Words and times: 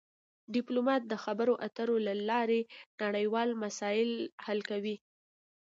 ډیپلومات 0.53 1.01
د 1.07 1.13
خبرو 1.23 1.53
اترو 1.67 1.95
له 2.07 2.13
لارې 2.29 2.61
نړیوال 3.03 3.49
مسایل 3.63 4.11
حل 4.45 4.59
کوي 4.69 4.95